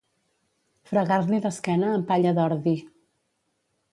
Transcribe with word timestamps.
Fregar-li 0.91 1.41
l'esquena 1.43 1.91
amb 1.97 2.09
palla 2.13 2.33
d'ordi. 2.39 2.75